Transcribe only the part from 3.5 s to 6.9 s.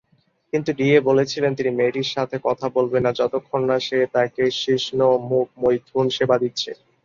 না সে তাঁকে শিশ্ন-মুখমৈথুন সেবা দিচ্ছে।